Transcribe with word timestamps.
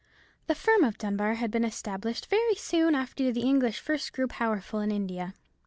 The 0.47 0.55
firm 0.55 0.83
of 0.83 0.97
Dunbar 0.97 1.35
had 1.35 1.51
been 1.51 1.63
established 1.63 2.25
very 2.25 2.55
soon 2.55 2.95
after 2.95 3.31
the 3.31 3.43
English 3.47 3.79
first 3.79 4.13
grew 4.13 4.25
powerful 4.25 4.79
in 4.79 4.91
India. 4.91 5.35